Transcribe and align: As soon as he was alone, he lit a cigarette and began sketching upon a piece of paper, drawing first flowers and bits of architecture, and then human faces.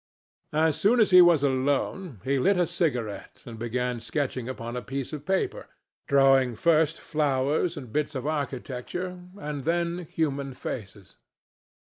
As 0.55 0.79
soon 0.81 0.99
as 0.99 1.11
he 1.11 1.21
was 1.21 1.43
alone, 1.43 2.21
he 2.23 2.39
lit 2.39 2.57
a 2.57 2.65
cigarette 2.65 3.43
and 3.45 3.59
began 3.59 3.99
sketching 3.99 4.49
upon 4.49 4.75
a 4.75 4.81
piece 4.81 5.13
of 5.13 5.25
paper, 5.27 5.67
drawing 6.07 6.55
first 6.55 6.99
flowers 6.99 7.77
and 7.77 7.93
bits 7.93 8.15
of 8.15 8.25
architecture, 8.25 9.19
and 9.37 9.63
then 9.63 9.99
human 10.11 10.55
faces. 10.55 11.17